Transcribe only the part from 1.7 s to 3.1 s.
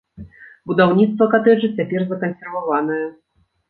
цяпер закансерваванае.